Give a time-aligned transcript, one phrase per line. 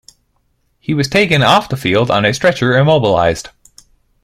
[0.79, 3.49] He was taken off the field on a stretcher immobilized.